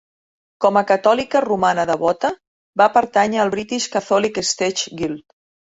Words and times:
Com 0.63 0.79
a 0.79 0.81
catòlica 0.91 1.41
romana 1.45 1.85
devota, 1.91 2.33
va 2.83 2.89
pertànyer 2.97 3.45
al 3.45 3.55
British 3.59 3.89
Catholic 3.99 4.45
Stage 4.55 4.99
Guild. 5.03 5.25